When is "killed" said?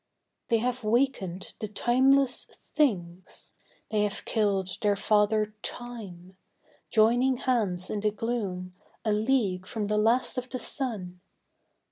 4.25-4.79